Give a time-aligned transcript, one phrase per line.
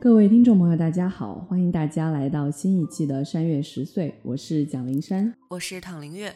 [0.00, 6.32] 各位听众朋友，大家好，欢迎大家来到新一期的《山月十岁》，我是蒋灵山，我是唐灵月。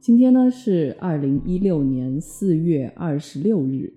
[0.00, 3.92] 今天呢是二零一六年四月二十六日，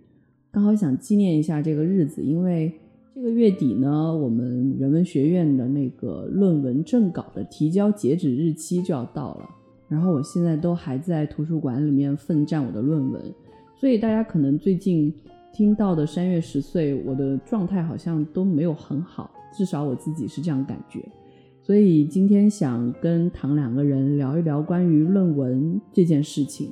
[0.52, 2.72] 刚好想纪念一下这个日子，因为
[3.16, 9.50] 这个月底呢，我们人文学院的那个论文正稿的提交截止日期就要到了，
[9.90, 13.34] 然后我现在都还在图书馆里面奋战我的论文，
[13.76, 15.12] 所以大家可能最近。
[15.54, 21.00] 听到的三月十岁，我的状态好像都没有很好，至少我自己是这样感觉。
[21.62, 26.72] 所以今天想跟唐两个人聊一聊关于论文这件事情。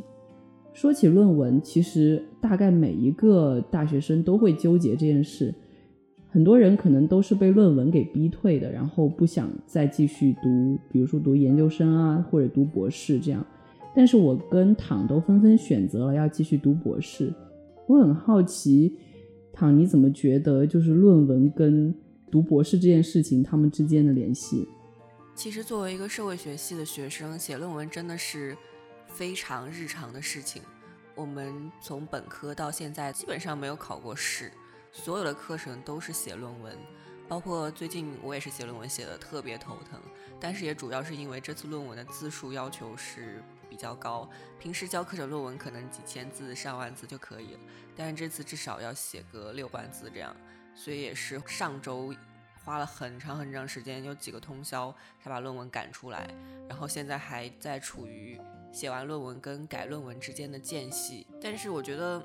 [0.73, 5.53] 说起论文，其实大概每一个大学生都会纠结这件事。
[6.27, 13.45] 很多人可能都是被论文给逼退的，然后不想再继续读，比如说读研究生啊，或者读博士这样。
[13.93, 17.31] 但是我跟唐都纷纷选择了要继续读博士。
[17.91, 18.97] 我很好奇，
[19.51, 21.93] 唐，你怎么觉得就是论文跟
[22.31, 24.65] 读博士这件事情他们之间的联系？
[25.35, 28.55] 其实作为一个社会学系的学生，写论文真的是
[29.07, 30.61] 非常日常的事情。
[31.15, 34.49] 我们从本科到现在基本上没有考过试，
[34.93, 36.73] 所有的课程都是写论文，
[37.27, 39.99] 包括最近我也是写论文写的特别头疼，
[40.39, 43.43] 但是也主要是因为这次论文的字数要求是。
[43.71, 47.59] 比较高，平时教课程论文可能几千字、上万字就可以了，
[47.95, 50.35] 但是这次至少要写个六万字这样，
[50.75, 52.13] 所以也是上周
[52.65, 56.29] 花了很长很长时间，有几个通宵才把论文赶出来，
[56.67, 58.37] 然后现在还在处于
[58.73, 61.25] 写完论文跟改论文之间的间隙。
[61.41, 62.21] 但是我觉得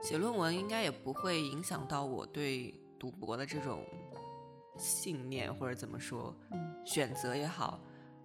[0.00, 3.84] 写论文应该也不会影响到我对读博的这种
[4.78, 6.34] 信念或者怎么说，
[6.86, 7.78] 选择也好。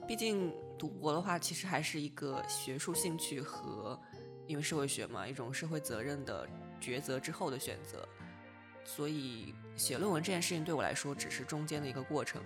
[0.07, 3.99] 毕竟读博的话，其实还是一个学术兴趣和
[4.47, 6.47] 因为社会学嘛，一种社会责任的
[6.81, 8.07] 抉择之后的选择。
[8.83, 12.41] 所以写论文这件事情对我来说，只是中间的一个过程。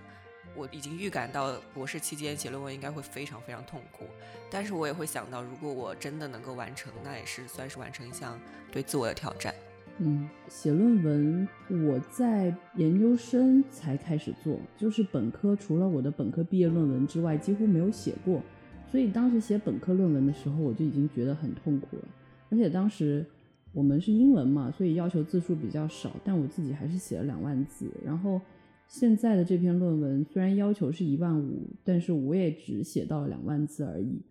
[0.56, 4.06] 我已经预感到博士期间写论文应该会非常非常痛苦，
[4.50, 8.40] 但是我也会想到，如果我真的能够完成，那也是算是完成一项
[8.72, 9.54] 对自我的挑战。
[10.00, 18.42] 嗯，写论文我在研究生才开始做，就是本科除了我的本科毕业论文之外，几乎没有写过。
[18.90, 22.04] 所以当时写本科论文的时候，我就已经觉得很痛苦了。
[22.50, 23.26] 而且当时
[23.74, 27.90] 我们是英文嘛，所以要求字数比较少，但我自己还是写了两万字。
[28.06, 28.40] 然后
[28.88, 34.22] 现在的这篇论文虽然要求是一万五，但是我也只写到了两万字而已。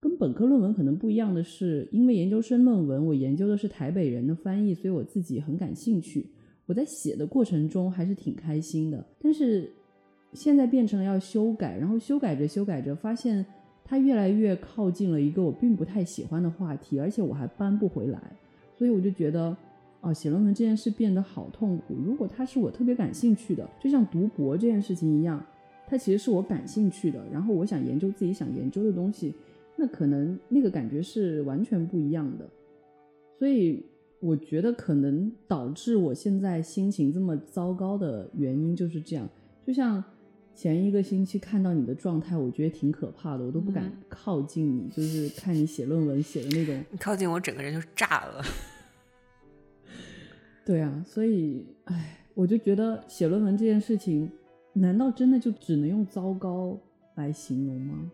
[0.00, 6.24] 跟本科论文可能不一样的是，因为研究生论文我研究的是台北人的翻译，所以我自己很感兴趣。
[6.66, 9.04] 我在写的过程中还是挺开心的。
[9.20, 9.68] 但是
[10.34, 13.44] 现在变成了要修改，然后修改着修改着，发现
[13.84, 18.20] 它越来越靠近了一个我并不太喜欢的话题，而且我还搬不回来。
[18.76, 19.56] 所以我就觉得，
[20.00, 21.96] 哦，写论文这件事变得好痛苦。
[22.06, 25.44] 如果它是我特别感兴趣的，就像读博这件事情一样，
[25.88, 29.34] 它其实是我感兴趣的，然后我想研究自己想研究的东西。
[29.80, 32.50] 那可能那个感觉是完全不一样的，
[33.38, 33.86] 所以
[34.18, 39.28] 我觉得可能导致我现在心情这么糟糕的原因就是这样。
[39.64, 40.02] 就像
[40.52, 46.84] 前一个星期看到你的状态，我觉得挺可怕的，我都不敢靠近你，就是看你写论文写的那种。
[46.90, 48.42] 你靠近我，整个人就炸了。
[50.66, 54.28] 对啊，所以哎，我就觉得写论文这件事情，
[54.72, 56.76] 难道真的就只能用糟糕
[57.14, 58.10] 来形容吗？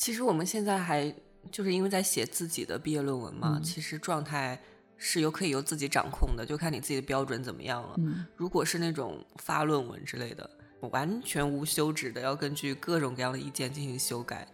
[0.00, 1.14] 其实我们现在还
[1.52, 4.58] 就是因为在写自己的毕业论文嘛，其实状态
[4.96, 7.98] 是由可以由自己掌控的，就看你自己的标准怎么样了。
[8.34, 10.48] 如果是那种发论文之类的，
[10.90, 14.48] 完全无休止的要根据各种各样的意见进行修改。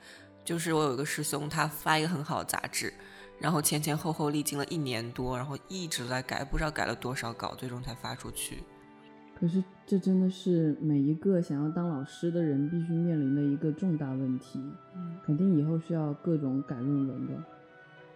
[0.45, 2.93] 就是我有一个师兄，他发一个很好的杂志，
[3.39, 8.65] 然后前前后后历经了一年多，然后一直在改，不知道改了多少稿，最终才发出去。
[9.39, 14.59] 可是，这真的是每一个想要当老师的人必须面临的一个重大问题。
[14.97, 17.35] 嗯，肯定以后是要各种改论文的。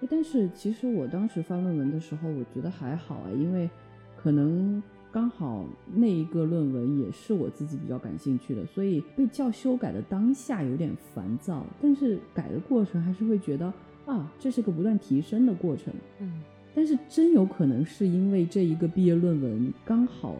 [0.08, 3.68] 但是其实我当时发论文的时候，我觉得还好啊，因为
[4.16, 13.70] 可能刚好那一个论文也是我自己比较感兴趣的，所以被叫修改的当下有点烦躁，但是改的过程还是会觉得
[14.06, 15.92] 啊，这是个不断提升的过程。
[16.18, 16.40] 嗯，
[16.74, 20.34] 但是真有可能是因为这一个毕业论文刚好。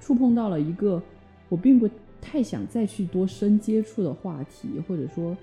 [0.00, 1.02] 触碰到了一个
[1.48, 1.88] 我并不
[2.20, 5.36] 太想再去多深接触的话题，或者说，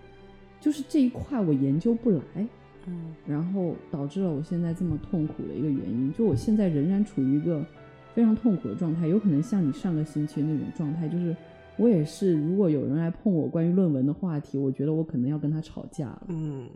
[0.60, 2.48] 就是这一块我研究不来，
[2.86, 6.14] 嗯，然后导致了我现在这么痛苦的一个原因。
[6.14, 7.66] 就我现在仍然处于一个
[8.14, 11.36] 非常痛苦的状态，有可能像你上个星期那种状态，就是
[11.78, 16.24] 我也是，如果有人来碰我关于论文的话题，我觉得我可能要跟他吵架了。
[16.28, 16.68] 嗯，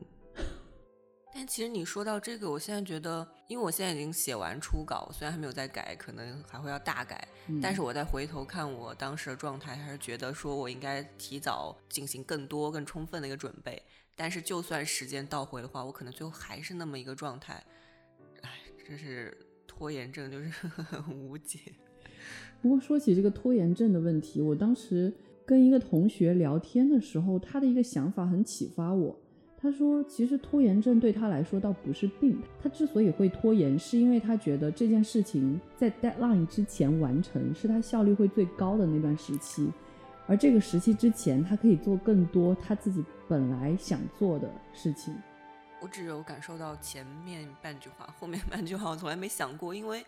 [1.39, 7.25] 但其实你说到这个，我现在觉得，因为我现在已经写完初稿，虽然还没有再改，可能还会要大改，
[7.61, 13.81] 但是我再回头看我当时的状态，还是觉得说我应该提早进行更多、更充分的一个准备。
[14.17, 17.63] 但是就算时间倒回的话，我可能最后还是那么一个状态。
[18.41, 18.49] 哎，
[18.85, 19.33] 真是
[19.65, 21.57] 拖延症，就是很 无解。
[22.61, 25.13] 不过说起这个拖延症的问题，我当时
[25.45, 29.17] 跟一个同学聊天的时候，他的一个想法很启发我。
[29.61, 39.69] 他说：“其实拖延症对他来说倒不是病，他之所以会拖延，是因为他觉得这件事情在 deadline 之前完成是他效率会最高的那段时期，
[40.27, 45.13] 而这个时期之前，他可以做更多他自己本来想做的事情。”
[45.81, 50.05] 我只有感受到前面半句话，后面半句话我从来没想过，因为。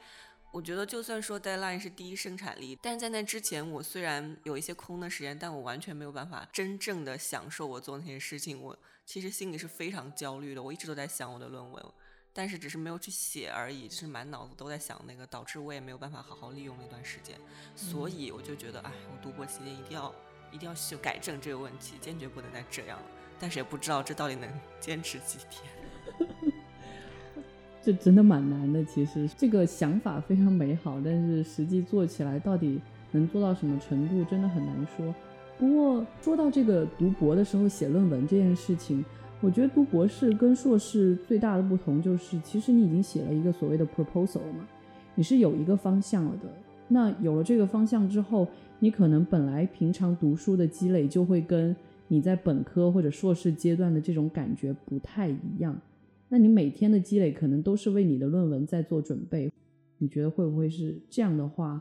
[0.53, 8.61] 我觉得就算说 deadline 是第一生产力，但是在那之前，我虽然有一些空的时间，但我完全没有办法真正的享受我做那些事情。
[8.61, 8.77] 我
[9.11, 11.85] 其实心里是非常焦虑的，我一直都在想我的论文，
[12.31, 17.35] 但是只是没有去写而已，就是满脑子都在想那个，导致我也没有办法好好利用那段时间。
[17.75, 20.15] 所以我就觉得，哎，我读博期间一定要
[20.49, 23.05] 一定要去改正这个问题，坚决不能再这样了。
[23.37, 24.49] 但是也不知道这到底能
[24.79, 26.53] 坚持几天。
[27.83, 32.79] 这真的蛮难的，其实这个想法非常美好，但是实际做起来到底
[33.11, 35.13] 能做到什么程度，真的很难说。
[35.61, 39.05] 不过说到这个读博的时候写论文这件事情，
[39.41, 44.67] 我觉得读博士跟硕士最大的不同就是，其实你已经写了一个所谓的 proposal 了嘛，
[45.13, 46.49] 你是有一个方向了的。
[46.87, 48.47] 那有了这个方向之后，
[48.79, 51.75] 你可能本来平常读书的积累就会跟
[52.07, 55.79] 你在本科或者硕士阶段的这种感觉不太一样。
[56.27, 59.51] 那你每天的积累可能都是为你的论文在做准备，
[59.99, 61.79] 你觉得会不会是这样的话，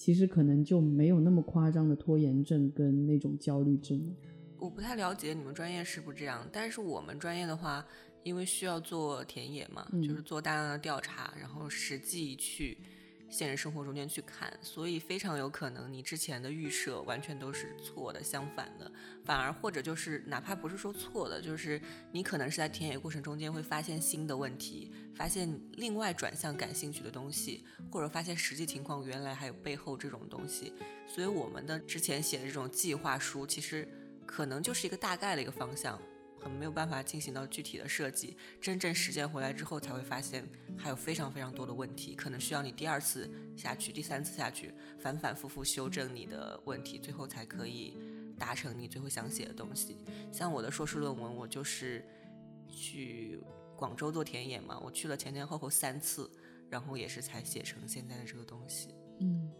[0.00, 4.00] 其实可能就没有那么夸张的拖延症跟那种焦虑症？
[4.56, 7.86] 我不太了解你们专业是不是这样，但是我们专业的话，
[8.22, 12.78] 因为需要做田野嘛，就是做大量的调查，然后实际去。
[13.30, 18.90] 现实生活中间去看，所以非常有可能你之前的预设完全都是错的，相反的，
[19.24, 21.80] 反而或者就是哪怕不是说错的，就是
[22.10, 30.72] 你可能是在田野过程中间会发现新的问题，发现另外转向感兴趣的东西，或者发现实际情况原来还有背后这种东西。
[31.06, 33.88] 所以我们的之前写的这种计划书，其实
[34.26, 36.00] 可能就是一个大概的一个方向。
[36.40, 40.42] 很没有办法进行到具体的设计，真正实践回来之后才会发现
[40.76, 47.94] 还有非常非常多的问题，可能需要你第二次下去、第三次下去，反反复复修正你的问题，最后才可以
[48.38, 49.98] 达成你最后想写的东西。
[50.32, 52.02] 像我的硕士论文，我就是
[52.66, 53.38] 去
[53.76, 56.30] 广州做田野嘛，我去了前前后后三次，
[56.70, 58.88] 然后也是才写成现在的这个东西。
[59.20, 59.50] 嗯，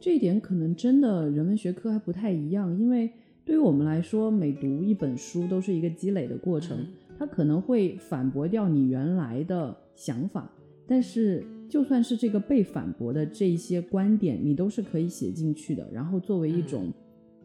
[0.00, 3.12] 这一点可能真的人文学科还不太一样，因为。
[3.44, 6.86] 对于我们来说，每读一本书都是一个积累的过程，
[7.18, 10.48] 它可能会反驳掉你原来的想法，
[10.86, 16.92] 但是就算是这个被反驳的这一些观点，你都是可以写进去的，然后作为一种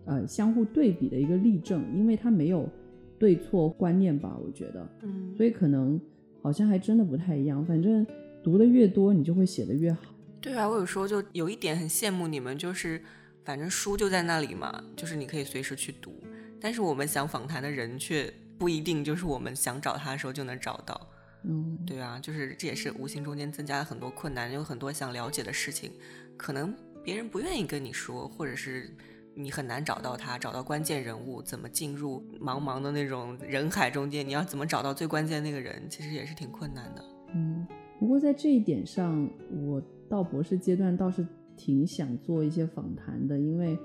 [0.05, 2.69] 呃相互对比的一个例证，因为它没有
[3.17, 5.99] 对错观念吧，我觉得，嗯，所以可能
[6.41, 8.05] 好像还真的不太一样，反正
[8.43, 10.13] 读的越多，你就会写的越好。
[10.41, 13.01] 对啊，我有时候就有一点很羡慕你们，就是。
[13.45, 16.11] 反正书就在那里嘛，就是你可以随时去读。
[16.59, 20.99] 但是我们想访谈的人却不一定就是我们想找他的时候就能找到。
[21.43, 25.91] 嗯，对啊，就是这也是无形中间增加了很多困难，有很多想了解的事情，
[26.35, 28.91] 可能别人不愿意跟你说，或者是
[29.35, 37.05] 你很难找到他，找到关键人物，怎么进入茫茫的那种人海中间，你要怎么找到最关键那个人，其实也是挺困难的。
[37.35, 37.67] 嗯，
[37.99, 39.79] 不过在这一点上，我
[40.09, 41.23] 到博士阶段倒是。
[41.55, 43.77] 挺想做一些访谈的，因为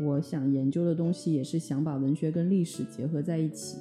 [0.00, 3.78] 我想研究的东西也是想把文学跟历史结合在一起。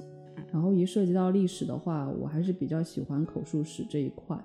[0.52, 4.38] 然后一涉及到历史的话，我还是比较喜欢口述史这一块，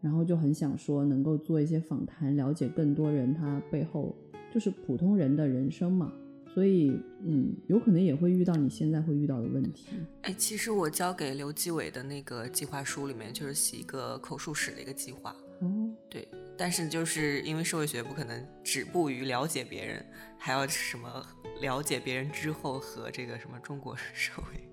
[0.00, 4.14] 然后就很想说能够做一些访谈，了解更多人他背后
[4.52, 6.12] 就是普通人的人生嘛。
[6.54, 9.88] 所以，嗯，有可能也会遇到你现在会遇到的问题。
[10.22, 15.34] 哎，其实我交给刘继伟的那个计划书里面，就是写一个口述史的一个计划。
[15.60, 16.26] 哦，对。
[16.58, 20.04] 但是就是因为社会学不可能止步于了解别人，
[20.36, 21.24] 还要什么
[21.60, 24.68] 了解别人之后和这个什么中国社会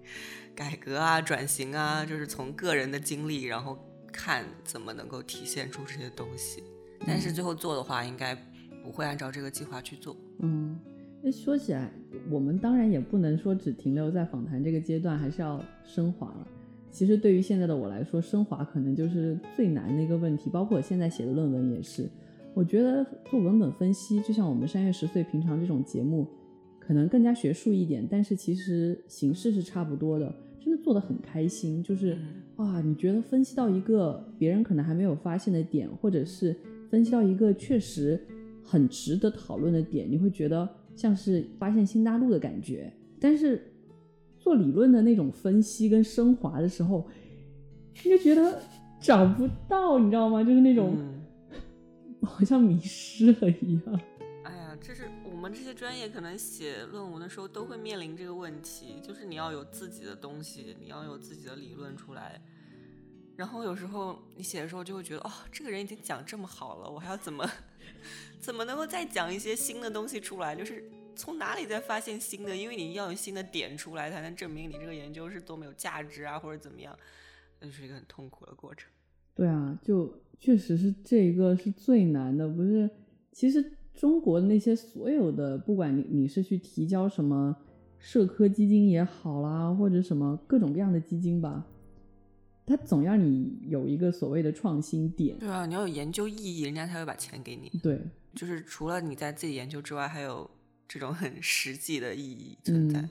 [0.56, 3.78] 改革啊、 转型啊，就是从个人的经历，然后
[4.12, 6.64] 看怎么能够体现出这些东西。
[7.06, 8.34] 但是最后做的话，应该
[8.84, 10.18] 不会按照这个计划去做。
[10.40, 10.80] 嗯，
[11.22, 11.92] 那说起来，
[12.32, 16.48] 我们当然也不能说只停留在访谈这个阶段，还是要升华了。
[16.96, 20.50] 其实对于现在的我来说，升华可能就是最难的一个问题。
[20.50, 22.10] 包括我现在写的论文也是，
[22.54, 26.26] 我觉得做文本分析，就像我们山月十岁平常这种节目，
[26.80, 30.34] 可能更加学术一点，但是其实形式是差不多的。
[30.58, 36.56] 真的做的很开心，就是嗯哇，你觉得分析到一个别人可能还没有发现的点，或者是
[36.90, 38.18] 分析到一个确实
[38.64, 42.90] 很值得讨论的点，你会觉得像是发现新大陆的感觉。
[43.20, 43.62] 但是
[44.46, 47.10] 做理论的那种分析跟升华的时候，
[48.04, 48.62] 你就觉得
[49.02, 50.44] 找不到，你知道吗？
[50.44, 51.26] 就是那种、嗯
[52.22, 54.00] 好像迷失了一样。
[54.44, 62.40] 哎呀，这是我们这些专业可能写论文的时候都会面临这个问题，就是你要有自己的东西，你要有自己的理论出来。
[63.36, 67.50] 然后有时候你写的时候就会觉得，哦，这个人已经讲这么好了，我还要怎么
[68.40, 70.56] 怎么能够再讲一些新的东西出来？
[70.56, 72.56] 就是从哪里再发现新的？
[72.56, 76.98] 因为你要有新的点出来，才能证明你这个研究是多么有价值啊，或者怎么样，
[77.60, 78.90] 那就是一个很痛苦的过程。
[79.34, 82.90] 对啊，就确实是这一个是最难的，不是？
[83.32, 87.56] 其实中国那些所有的，不管你你是去提交什么
[88.00, 91.66] 社科基金也好啦，或者什么各种各样的基金吧，
[92.66, 95.38] 它总要你有一个所谓的创新点。
[95.38, 97.70] 对啊，你要有研究意义，人家才会把钱给你。
[97.84, 98.00] 对，
[98.34, 100.50] 就是除了你在自己研究之外，还有
[100.88, 103.00] 这种很实际的意义存在。
[103.02, 103.10] 嗯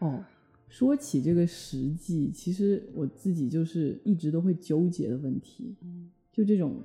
[0.00, 0.24] 哦，
[0.68, 6.80] 说起这个实际，其实我自己就是一直都会纠结的问题，嗯就这种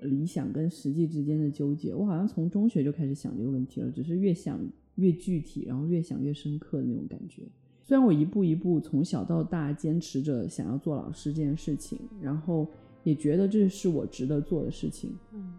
[0.00, 4.58] 理想跟实际之间的纠结，我好像从中学就开始想这个问题了，只是越想
[4.94, 7.42] 越具体，然后越想越深刻的那种感觉。
[7.82, 12.66] 虽然我一步一步从小到大坚持着想要做老师这件事情，然后
[13.02, 15.52] 也觉得这是我值得做的事情，嗯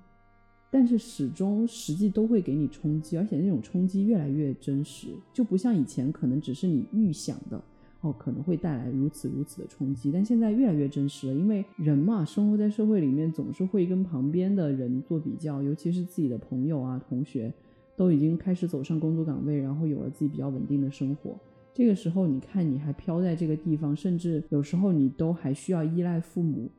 [0.69, 7.63] 但是始终实际都会给你冲击，而且那种冲击越来越真实，就不像以前可能只是你预想的
[8.01, 17.53] 哦，可能会带来如此如此的冲击，但现在越来越真实了，因为人嘛，生活在社会里面总是会跟旁边的人做比较，尤其是自己的朋友啊、同学，
[17.95, 21.39] 都已经开始走上工作岗位，然后有了自己比较稳定的生活。
[21.74, 26.69] 这个时候，你看你还飘在这个地方，甚至有时候你都还需要依赖父母，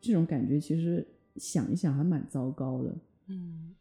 [0.00, 1.06] 这种感觉其实
[1.38, 2.94] 想一想还蛮糟糕的。
[3.28, 3.74] 嗯，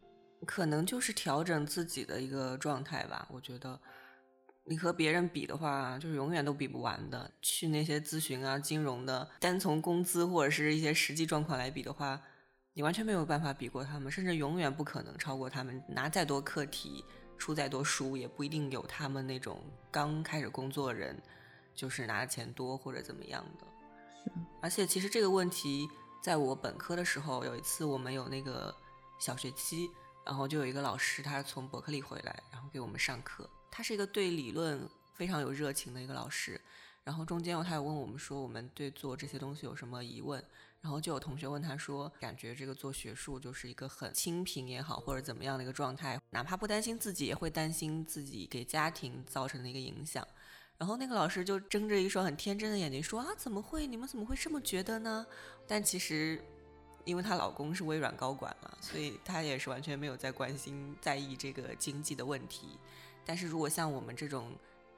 [0.46, 3.28] 可能就是调整自己的一个状态吧。
[3.32, 3.80] 我觉得
[4.66, 7.32] 你和别人比的话，就是永远都比不完的。
[7.42, 12.20] 去那些咨询啊、金融的，单从工资或者是一些实际状况来比的话，
[12.74, 15.82] 你完全没有办法比过他们，甚至永远不可能超过他们。
[15.88, 17.06] 拿再多课题，
[17.38, 21.16] 出再多书，也不一定有他们那种刚开始工作的人，
[21.76, 23.68] 就是拿的钱多或者怎么样的。
[24.24, 24.34] 是啊，
[24.64, 25.88] 而且其实这个问题，
[26.26, 28.76] 在我本科的时候，有一次我们有那个
[29.20, 29.88] 小学期，
[30.26, 33.48] 然后就有一个老师，他从伯克利回来，然后给我们上课。
[33.70, 36.60] 他是一个对理论非常有热情的一个老师。
[37.04, 40.44] 然后中间他有问我们说，我们对做这些东西有什么疑问？
[40.82, 50.28] 然后就有同学问他说，感觉这个做学术就是一个很清贫也好，或者怎么样的一个状态，哪怕不担心自己，也会担心自己给家庭造成的一个影响。
[50.78, 53.88] 然后那个老师就睁着一双很天真的眼睛说：“啊，怎么会？
[53.88, 55.26] 你们怎么会这么觉得呢？”
[55.66, 56.40] 但其实，
[57.06, 62.68] 因为她老公是微软高管嘛，所以她也是完全没有在关心、在意这个经济的问题。
[63.26, 64.52] 但是如果像我们这种，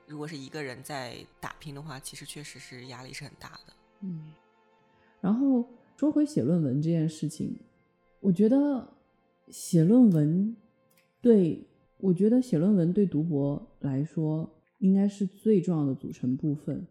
[0.08, 3.74] 如果是一个人在打拼的话，其实确实是压力是很大的。
[4.02, 4.34] 嗯，
[5.22, 5.64] 然后
[5.96, 7.56] 说回写论文这件事情，
[8.20, 8.94] 我觉得
[9.50, 10.56] 写论文
[11.22, 11.66] 对
[11.98, 16.86] 我觉得写论文对读博来说应该是最重要的组成部分。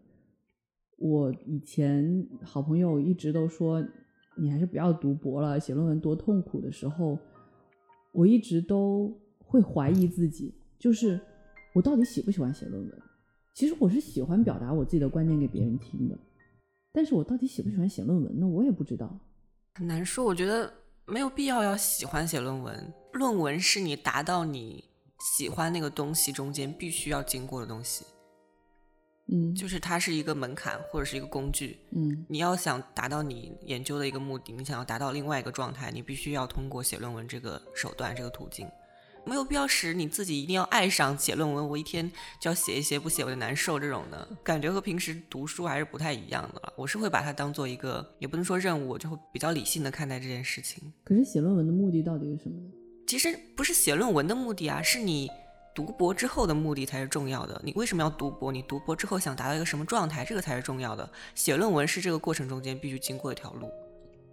[0.98, 3.86] 我以前好朋友一直都说
[4.36, 7.18] 你还是不要读博了，写论文多痛苦的时候，
[8.12, 11.20] 我一直都会怀疑自己，就是
[11.74, 13.02] 我到底喜不喜欢写论文？
[13.54, 16.18] 其实我是喜欢表达我自己的观点给别人听的。
[16.92, 18.46] 但是我到底喜不喜欢写论文呢？
[18.46, 19.18] 我也不知道。
[19.74, 20.72] 很难说，我觉得
[21.06, 22.92] 没有必要要喜欢写论文。
[23.12, 24.82] 论文是你达到你
[25.18, 28.04] 喜欢那个东西中间必须要经过的东西，
[29.28, 31.78] 嗯，就是它是一个门槛或者是一个工具。
[31.92, 38.68] 嗯你要想达到你研究的一个目的，你想要达到另外一个状态，你必须要通过写论文这个手段、这个途径。
[39.28, 42.08] 没有必要使你自己一定要爱上写论文，我一天
[42.40, 46.72] 就要写一写，不写我就难受这种的感觉和平时读书还是不太一样的了。
[46.76, 50.92] 我是会把它当做一个，也不能说任务，我就会比较理性的看待这件事情。
[51.02, 52.70] 可是写论文的目的到底是什么呢？
[53.06, 55.30] 其实不是写论文的目的啊，是你
[55.72, 57.60] 读博之后的目的才是重要的。
[57.64, 58.50] 你为什么要读博？
[58.50, 61.08] 你读博之后想达到一个什么状态，这个才是重要的。
[61.34, 63.68] 写论文是这个过程中间必须经过一条路。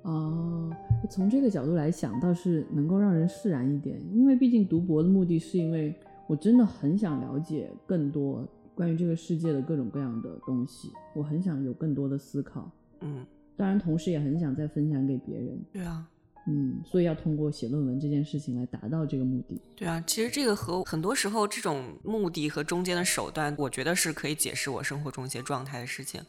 [0.02, 0.76] 哦，
[1.10, 4.02] 从这个角度来想，倒是能够让人释然一点。
[4.12, 5.94] 因为毕竟读博的目的是因为
[6.28, 12.72] 我真的很想了解更多关于这个世界的各种各样的东西，我很想有更多的思考。
[13.02, 13.24] 嗯，
[13.56, 15.62] 当然，同时也很想再分享给别人。
[15.72, 16.06] 对啊，
[16.46, 19.62] 嗯，所以要通过写论文这件事情来达到这个目的。
[19.76, 26.22] 对啊，其实这个和很多时候这种目的和中间的手段，我觉得是可以解释我生活中一些状态的事情。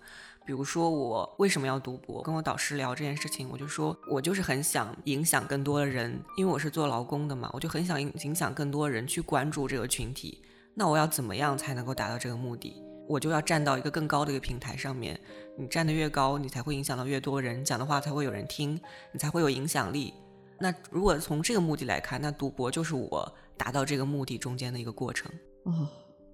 [0.46, 10.42] 比如说我为什么要读博，跟我导师聊这件事情，我就说我就是很想影响更多的人，因为我是做劳工的嘛，我就很想影响更多人去关注这个群体。
[10.74, 12.74] 那我要怎么样才能够达到这个目的？
[13.06, 15.18] 我就要站到一个更高的一个平台上面。
[15.56, 18.78] 你站得越高，你才会影响到越多人，讲的话才会有人听，
[19.12, 20.12] 你才会有影响力。
[20.58, 25.30] 那如果从这个目的来看，那读博就是我达到这个目的中间的一个过程。
[25.64, 25.88] 哦，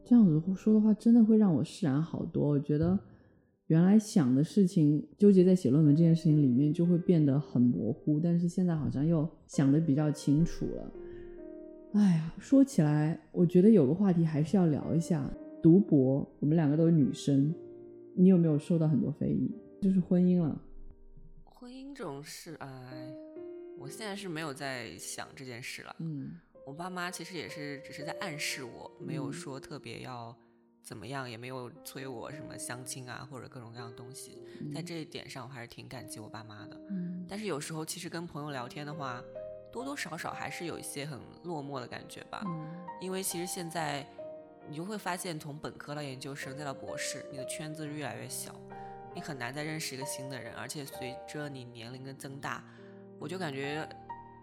[0.05, 2.49] 这样子说的话，真的会让我释然好多。
[2.49, 2.99] 我觉得
[3.67, 8.21] 原来想的事情，纠结在写论文这件事情里面，就会变得很模糊。
[8.21, 10.93] 但是现在好像又想的比较清楚了。
[11.95, 15.29] 哎呀，说起来，我觉得有个话题还是要聊一下。
[15.63, 17.55] 读博，我们两个都是女生，
[18.15, 19.51] 你有没有受到很多非议？
[19.83, 20.59] 就是婚姻了。
[21.45, 23.13] 婚姻这种事，哎，
[23.79, 25.95] 我现在是没有在想这件事了。
[25.99, 26.33] 嗯，
[26.67, 30.35] 我爸妈其实也是只是在暗示我，没有说特别要
[30.83, 34.39] 怎么样，也没有催我什么相亲啊或者各种各样的东西。
[34.75, 36.81] 在这一点上，我还是挺感激我爸妈的。
[36.89, 39.23] 嗯，但是有时候其实跟朋友聊天的话，
[39.71, 42.43] 多多少少还是有一些很落寞的感觉吧。
[42.47, 42.67] 嗯，
[43.03, 44.07] 因为其实现在。
[44.71, 48.55] 你就会发现，从本科到研究生再到博士，你的圈子越来越小，
[49.13, 50.55] 你很难再认识一个新的人。
[50.55, 52.65] 而且随着你年龄的增大，
[53.19, 53.85] 我就感觉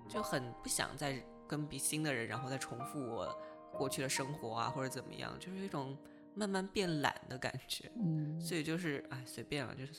[0.09, 1.17] 就很不想再
[1.47, 3.33] 跟比新的人，然后再重复我
[3.71, 5.97] 过去的生活啊，或者怎么样，就是一种
[6.35, 7.89] 慢慢变懒的感觉。
[7.95, 9.93] 嗯， 所以就是哎，随便了，就是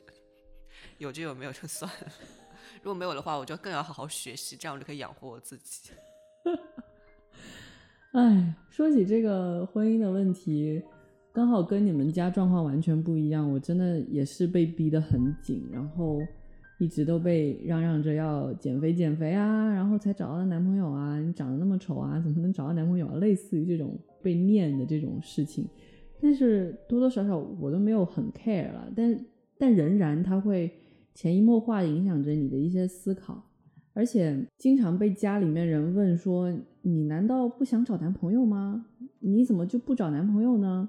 [0.99, 2.13] 有就有，没有就算了。
[2.83, 5.93] 如果没有的话，我就更要好好学习，这样我就可以养活我自己。
[8.19, 10.83] 哎，说起这个婚姻的问题，
[11.33, 13.49] 刚好跟你们家状况完全不一样。
[13.49, 16.19] 我真的也是被逼得很紧，然后
[16.81, 21.21] 一直都被嚷嚷着要减肥减肥啊，然后才找到男朋友啊。
[21.21, 23.15] 你长得那么丑啊，怎么能找到男朋友啊？
[23.19, 25.65] 类似于这种被念的这种事情，
[26.21, 28.93] 但是多多少少我都没有很 care 了。
[28.97, 29.17] 但
[29.57, 30.69] 但仍然它会
[31.15, 33.45] 潜移默化影响着你的一些思考。
[33.95, 36.57] 而且经常被家里面人问说
[36.89, 38.87] ：“你难道不想找男朋友吗？
[39.19, 40.89] 你怎么就不找男朋友呢？”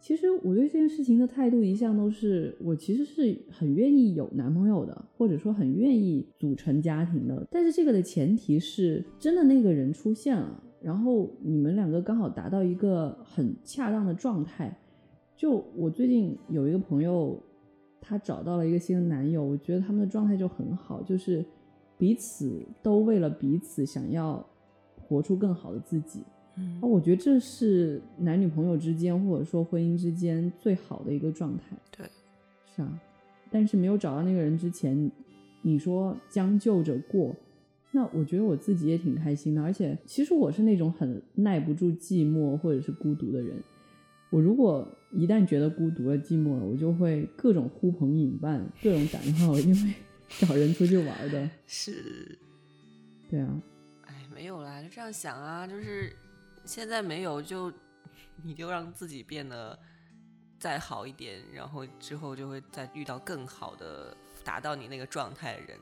[0.00, 7.44] 其实我对这件事情的态度一向都是，我其实是很愿意有男朋友的，或者说很愿意组成家庭的。
[7.50, 14.78] 但是这个的前提是真的那个人出现了，然后你们两个刚好达到一个很恰当的状态。
[15.36, 17.38] 就我最近有一个朋友，
[18.00, 21.44] 他找到了一个新的男友，我觉得他们的状态就很好，就是。
[21.98, 24.42] 彼此都为了彼此想要
[25.10, 26.22] 活出更好的自己，
[26.54, 31.76] 嗯，我觉得这是男女朋友之间或者说婚姻之间最好的一个状态。
[31.90, 32.06] 对，
[32.72, 33.00] 是啊，
[33.50, 35.10] 但是没有找到那个人之前，
[35.62, 37.34] 你说将就着过，
[37.90, 39.60] 那我觉得我自己也挺开心的。
[39.60, 43.56] 而且其实我是那种很耐不住寂寞或者是孤独的人，
[44.30, 49.94] 我如果一旦觉得孤独了、寂寞了，我就会各种呼朋引伴，各种打电话，因为。
[50.38, 52.38] 找人出去玩的是，
[53.28, 53.69] 对啊，哎，
[54.40, 56.16] 没有啦，就这样想啊，就是
[56.64, 57.70] 现在没有，就
[58.42, 59.78] 你就让自己变得
[60.58, 65.78] 再好一点，然后之后就会再遇到更好的，达到你那个状态的人。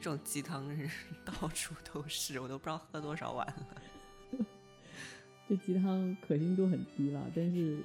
[0.00, 0.88] 这种鸡汤是
[1.22, 4.46] 到处都是，我都不知道喝多少碗了。
[5.46, 7.80] 这鸡汤可信度很低了，但是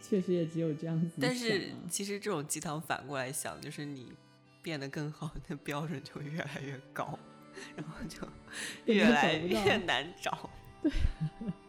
[0.00, 1.18] 确实也只有这样子。
[1.20, 4.14] 但是其实这种鸡汤反过来想，就是你。
[4.62, 7.16] 变得更好，那标准就越来越高，
[7.74, 8.26] 然后就
[8.92, 10.48] 越来越难找。
[10.82, 10.90] 对，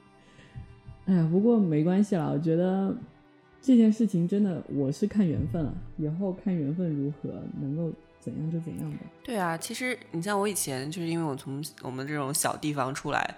[1.05, 2.95] 哎呀，不过没关系啦，我觉得
[3.61, 8.97] 这件事情真的，我是看缘分了，以后看缘分如何，能够怎样就怎样吧。
[9.23, 13.35] 对啊，其实你像我以前，就是因为我从我们这种小地方出来，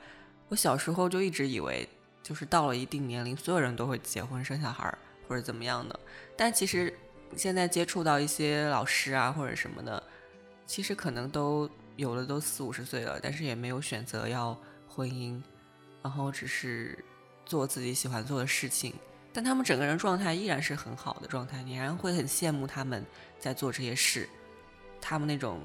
[0.50, 1.88] 我小时候就一直以为，
[2.22, 4.94] 就是到了一定年龄，所有人都会结婚生小孩
[5.28, 6.00] 或者怎么样的，
[6.36, 6.94] 但其实。
[7.36, 10.02] 现在接触到一些老师啊或者什么的，
[10.66, 14.58] 其实可能都有的都四五十岁了，但是也没有选择要
[14.88, 15.42] 婚姻，
[16.02, 16.98] 然后只是
[17.46, 18.94] 做自己喜欢做的事情，
[19.34, 23.06] 但他们整个人状态依然是很好的状态，你然会很羡慕他们
[23.38, 24.30] 在做这些事，
[25.02, 25.60] 他们那种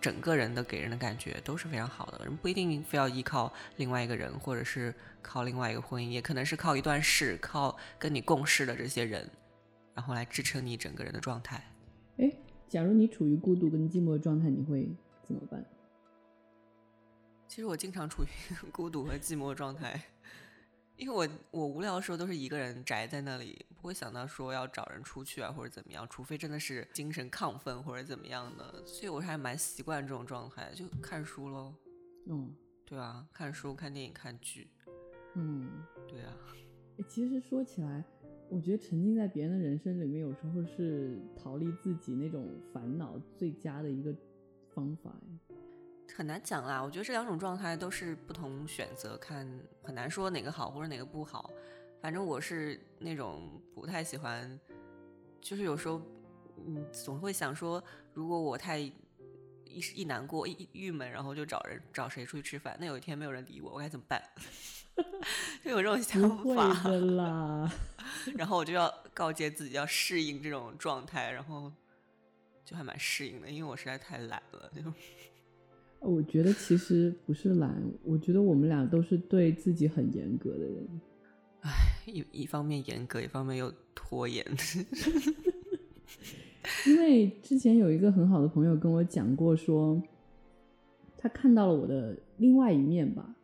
[0.00, 9.30] 整个人的给人的感觉都是非常好的，人不一定非要依靠另外一个人，或者是靠另外一个婚姻，也可能是靠一段事，靠跟你共事的这些人。
[9.94, 11.62] 然后来支撑你整个人的状态。
[12.18, 12.30] 哎，
[12.68, 14.86] 假如你处于孤独跟寂寞的状态，你会
[15.26, 15.64] 怎么办？
[17.48, 18.26] 其实我经常处于
[18.70, 20.00] 孤独和寂寞状态。
[20.96, 31.74] 因为我我无聊的时候都是一个人宅在那里，不会想到说要找人出去啊或者怎么样，除非真的是精神亢奋或者怎么样的，所以我还蛮习惯这种状态，就看书喽。
[32.24, 32.50] 嗯，
[32.86, 34.70] 对啊，看书、看电影、看剧。
[35.34, 36.32] 嗯，对啊。
[37.06, 38.02] 其实说起来，
[38.48, 44.14] 我觉得沉浸在别人的人生里面，有时候是逃离自己那种烦恼最佳的一个
[44.74, 45.14] 方法。
[46.14, 49.46] 很难讲啦，我觉得这两种状态都是不同选择，看
[49.82, 51.50] 很难说哪个好或者哪个不好。
[52.00, 54.58] 反正我是那种不太喜欢，
[55.40, 56.00] 就是有时候，
[56.66, 57.82] 嗯，总会想说，
[58.14, 58.92] 如果我太一
[59.94, 64.22] 一难过、一郁闷，然后就找人找谁出去吃饭，那有一天没有人理我，我该怎么办？
[65.64, 67.70] 就有这种想法的 啦。
[68.36, 71.70] 然后我就要告诫自己要适应这种状态，然后
[72.64, 74.82] 就还蛮适应的，因为我实在太懒了，就。
[76.00, 80.86] 我觉得其实不是懒，我觉得我们俩都是对自己很严格的人。
[81.62, 81.70] 唉，
[82.06, 84.44] 一一方面严格，一方面又拖延。
[86.86, 90.00] 因为之前有一个很好的朋友跟我讲过，说
[91.16, 93.34] 他看到了我的另外一面吧，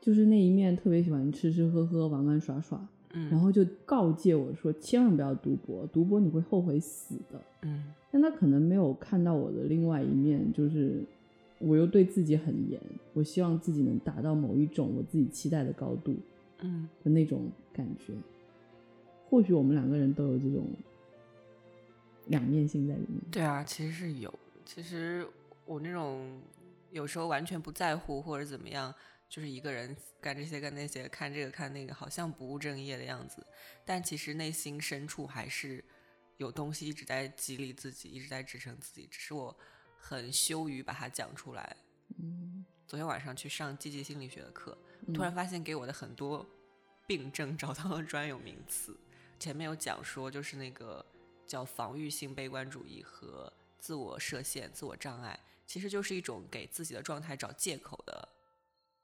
[0.00, 7.40] 就是那一面特别喜欢吃吃喝喝、玩玩耍耍，嗯，然后就告诫我说，千万不要赌博，赌博你会后悔死的。
[7.62, 11.02] 嗯，但他可能没有看到我的另外一面，就是。
[11.58, 12.80] 我又对自己很严，
[13.12, 16.14] 我希望自己能达到某一种我自己期待的高度，
[16.58, 18.12] 嗯的那种感觉。
[19.28, 20.66] 或许我们两个人都有这种
[22.26, 23.20] 两面性在里面。
[23.30, 24.32] 对啊，其实是有。
[24.66, 25.26] 其实
[25.64, 26.42] 我那种
[26.90, 28.94] 有时候完全不在乎或者怎么样，
[29.28, 33.46] 就是一个人干这些干那些，看这个看那个，好像不务正业的样子。
[33.84, 35.82] 但其实内心深处还是
[36.36, 39.08] 有东西一直在激励自己，一直在支撑自己。
[39.10, 39.56] 只是我。
[40.06, 41.76] 很羞于把它讲出来。
[42.18, 44.76] 嗯，昨天晚上去上积极心理学的课，
[45.14, 46.46] 突然发现给我的很多
[47.06, 48.94] 病症找到了专有名词。
[49.40, 51.02] 前面有讲说，就是那个
[51.46, 58.28] 叫防御性悲观主义和自我设限、自我障碍，其实就是一种给自己的状态找借口的，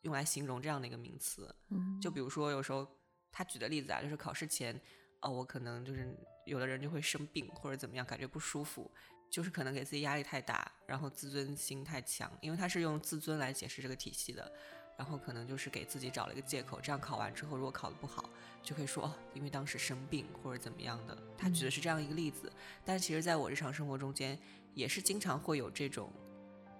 [0.02, 1.52] 用来形容这样的一个名词。
[1.70, 2.86] 嗯，就比如说有时候
[3.32, 4.78] 他举的例子啊，就是考试前，
[5.22, 8.90] 哦，我可能就是有的人就会生病或者怎么样，感觉不舒服。
[9.30, 14.52] 就是可能给自己压力太大，然后自尊心太强，因为他是用自尊来解释这个体系的，
[14.98, 18.28] 然后可能就是给自己找了一个借口，这样考完之后如果考得不好，
[18.60, 21.16] 就可以说哦，因为当时生病或者怎么样的。
[21.38, 22.52] 他举的是这样一个例子，
[22.84, 24.36] 但其实在我日常生活中间
[24.74, 26.12] 也是经常会有这种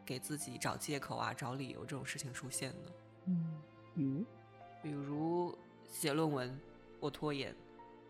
[0.05, 2.93] 给自己找借口啊、找理由这种事情出现的。
[3.27, 3.63] 嗯，
[3.95, 4.27] 比如，
[4.83, 5.57] 比如
[5.89, 6.61] 写论文，
[6.99, 7.55] 我拖延，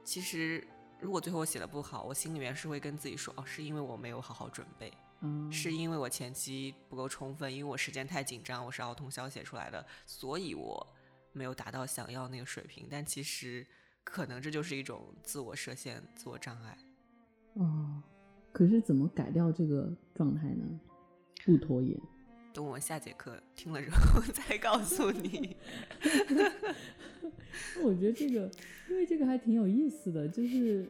[0.03, 0.67] 其实。
[1.01, 10.87] 如果最后我写的不好，我心里面是会跟自己说，哦，是因为我没有好好准备，嗯，是因为我前期不够充分，因为我时间太紧张，我是熬通宵写出来的，所以我
[11.33, 12.87] 没有达到想要那个水平。
[12.91, 13.67] 但其实
[14.05, 16.77] 可能这就是一种自我设限、自我障碍。
[17.55, 18.03] 哦，
[18.53, 20.81] 可是怎么改掉这个状态呢？
[21.45, 21.99] 不拖延。
[22.53, 25.57] 等我下节课听了之后 再告诉你。
[27.83, 28.51] 我觉得这个，
[28.89, 30.89] 因为这个还挺有意思的，就是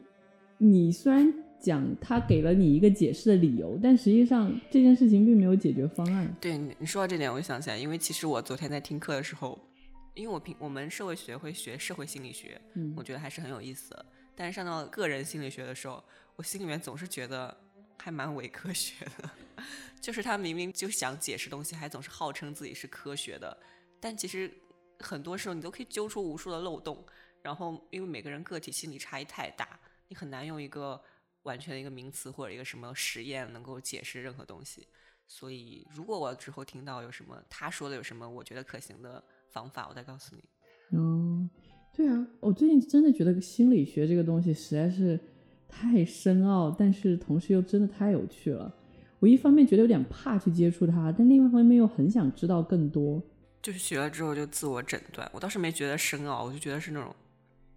[0.57, 6.35] 你虽然讲他给了你一个解释的理由，但实际上这件事情并没有解决方案。
[6.39, 9.59] 对你说到这点，我就想起来，因为其实我昨天在听课的时候，
[10.15, 14.05] 因为我平我们社会学会学社会心理学，嗯，我觉得还是很有意思的。
[14.35, 16.03] 但是上到个人心理学的时候，
[16.35, 17.55] 我心里面总是觉得
[17.97, 19.29] 还蛮伪科学的，
[20.01, 23.57] 就是他明明就想解释东西，还总是号称自己是科学的，
[23.99, 24.51] 但其实。
[25.01, 27.03] 很多时候你都可以揪出无数的漏洞，
[27.41, 31.01] 然后因为每个人个体心理差异太大，你很难用一个
[31.43, 34.87] 完全的一个名词或者一个什么实验能够解释任何东西。
[35.27, 40.43] 所以，如果我之后听到有什么他说的有什么我觉得可行的方法，我再告诉你。
[40.91, 41.49] 嗯，
[41.93, 45.17] 对啊，我最近真的觉得心理学这个东西实在是
[45.69, 48.75] 太深奥，但是同时又真的太有趣了。
[49.19, 53.23] 我一方面觉得有点怕去接触它，但另外一方面又很想知道更多。
[53.61, 57.13] 就是学了之后就自我诊断，我倒是没觉得深奥，我就觉得是那种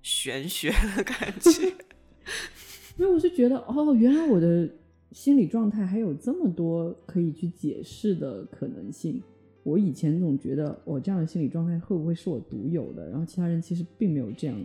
[0.00, 1.66] 玄学的感觉。
[2.96, 4.66] 因为我是觉得，哦，原来我的
[5.12, 9.22] 心理状态还有这么多可以去解释的可能性。
[9.62, 13.10] 我以前总觉得，我这样的心理状态会不会是我独有的？
[13.10, 14.56] 然后其他人其实并没有这样。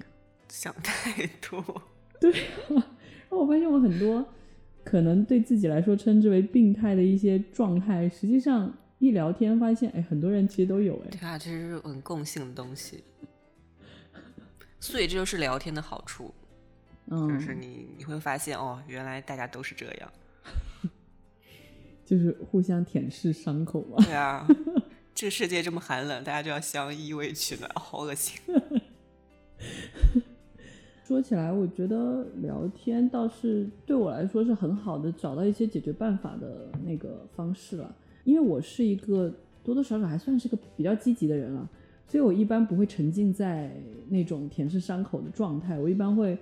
[0.48, 1.62] 想太多。
[2.22, 4.26] 对啊，然后我发现我很多
[4.86, 8.74] 可能对自己来说称之为病态的一些状态，实际上。
[9.00, 11.10] 一聊天发现，哎，很多人其实都有哎。
[11.10, 13.04] 对啊，这是很共性的东西，
[14.80, 16.34] 所以这就是聊天的好处，
[17.10, 20.12] 就是你你会发现哦，原来大家都是这样，
[22.06, 24.04] 就是互相舔舐伤口嘛。
[24.04, 24.46] 对啊，
[25.16, 28.40] 这个世界这么寒冷，大家就要相依偎取暖，好恶心。
[31.06, 37.96] 说起来，我觉得聊天倒是对我来说是很好的，找到一些解决办法的那个方式了。
[38.30, 41.68] 因为我是一个多多少少还算是个比较积极的人了，
[42.08, 43.72] 所以我一般不会沉浸在
[44.08, 46.38] 那种舔舐伤口的状态，我一般会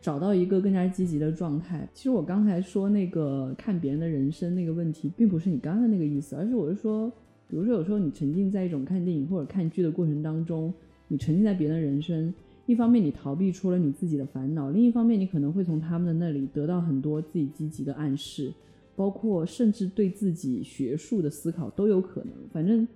[0.00, 1.88] 找到一个更加积极的状态。
[1.94, 7.08] 其实我刚才说那个看别人的人生那个问题，并不是你刚刚的那个意思，而是我是说，
[7.48, 10.74] 比如说有时候你沉浸在一种看电影或者看剧的过程当中，
[11.06, 12.34] 你沉浸在别人的人生。
[12.66, 18.52] 一方面你逃避出了你自己的烦恼，另一方面你可能会从他们的那里得到很多自己积极的暗示，
[18.98, 22.32] 包括甚至对自己学术的思考都有可能。
[22.52, 22.86] 反正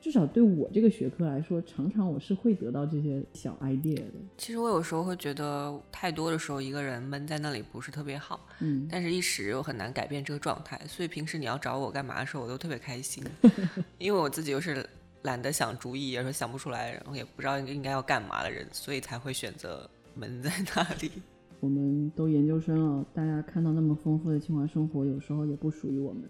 [0.00, 4.12] 至少对我这个学科来说，常常我是会得到这些小 idea 的。
[4.36, 13.24] 其实我有时候会觉得，太多的时候一个人闷在那里不是特别好，嗯，但是一时又很难改变这个状态，所以平时你要找我干嘛的时候，我都特别开心，
[13.98, 14.86] 因为我自己又是。
[15.22, 21.10] 懒得想主意，也说想不出来，然后也不知道应该要干嘛的人，所以才会选择闷在那里。
[21.60, 26.22] 我们都研究生了，大家看到那么丰富的清华生活，有时候也不属于我们。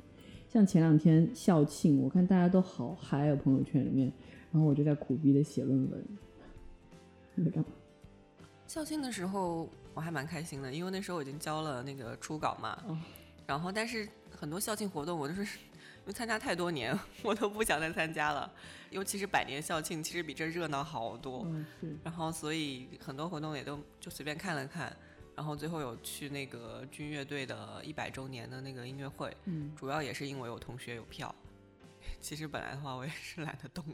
[0.48, 4.12] 像前两天校庆，我看大家都好嗨啊，朋友圈里面，
[4.52, 6.04] 然后我就在苦逼的写论文。
[7.34, 7.70] 你在干嘛？
[8.66, 12.78] 校庆的时候我还蛮开心的，因为那时候我已经交了那个初稿嘛。
[13.46, 15.46] 然后，但是很多校庆活动我都是。
[16.06, 18.48] 因为参加太多年， 我都不想再参加了。
[18.90, 21.44] 尤其是百年校庆，其实比这热闹好多。
[21.80, 24.96] 嗯，然后，所以很多活动也都就随便看了看。
[25.36, 29.32] 然后最后有去那个军乐队的一百周年的那个音乐会。
[29.44, 29.70] 嗯。
[29.76, 31.32] 主要也是因为我同学有票。
[32.20, 33.84] 其实本来的话，我也是懒得动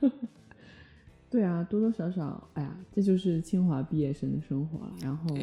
[0.00, 0.10] 的。
[1.30, 4.92] 对啊，多多少少，哎呀，这就是清华毕业生的生活了。
[5.02, 5.36] 然后，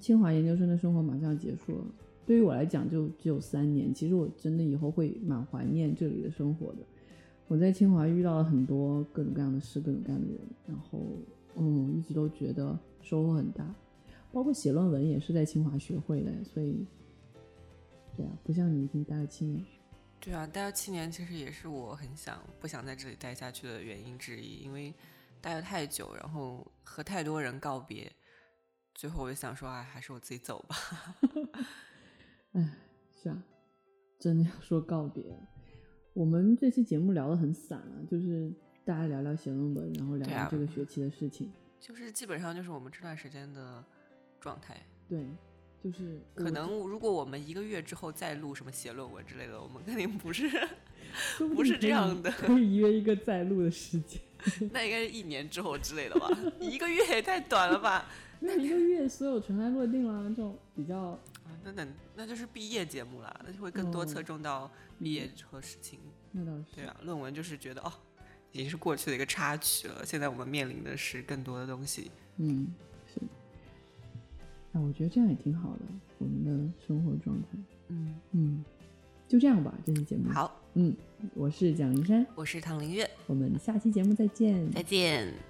[0.00, 1.84] 清华研究生的生活马上要结束了。
[2.24, 3.92] 对于我来讲，就只有三年。
[3.92, 6.78] 其实我真的以后会蛮怀念这里的生活的。
[7.46, 11.00] 我在清华遇到了很多各种各样的事，各种各样的人，然后
[11.56, 13.64] 嗯，一直都觉得收获很大。
[14.38, 16.86] 包括写论文也是在清华学会的，所以
[18.16, 19.66] 对啊，不像你已经待了七年。
[20.20, 24.94] 对啊，待了七年其实也是我很想不想在这里待下去的原因之一，因为
[25.40, 28.12] 待了太久，然后和太多人告别，
[28.94, 30.76] 最后我就想说，哎，还是我自己走吧。
[32.54, 32.76] 哎，
[33.20, 33.42] 是啊，
[34.20, 35.36] 真的要说告别。
[36.14, 38.52] 我们这期节目聊得很散啊，就是
[38.84, 43.84] 大家聊聊写论文，然后聊聊这个学期的事情，就是基本上就是我们这段时间的
[44.40, 44.76] 状态。
[45.08, 45.24] 对，
[45.82, 50.48] 就是可能如果我们一个月之后再录什么写论文之类的，我们肯定不是
[51.54, 54.20] 不是这样的，可以约一个再录的时间。
[54.72, 56.28] 那应该是一年之后之类的吧？
[56.60, 58.08] 一个月也太短了吧？
[58.40, 61.18] 那一个月所有尘埃落定了，这种比较。
[61.64, 64.70] 那那那就是毕业节目了，那就会更多侧重到
[65.00, 65.98] 毕业和事情。
[66.30, 66.64] 那倒是。
[66.76, 67.92] 对啊，论文就是觉得哦，
[68.52, 70.06] 已经是过去的一个插曲了。
[70.06, 72.12] 现在我们面临的是更多的东西。
[72.36, 72.97] 嗯，是。
[74.72, 75.80] 啊，我觉得这样也挺好的，
[76.18, 77.58] 我们的生活状态。
[77.88, 78.64] 嗯嗯，
[79.26, 80.30] 就这样吧，这期节目。
[80.30, 80.94] 好，嗯，
[81.34, 84.70] 我是蒋林山，我是唐林月，我们下期节目再见。
[84.72, 85.47] 再见。